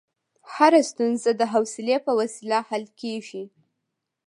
هره 0.53 0.81
ستونزه 0.91 1.29
د 1.35 1.41
حوصلې 1.53 1.97
په 2.05 2.11
وسیله 2.19 2.59
حل 2.69 2.83
کېږي. 3.01 3.43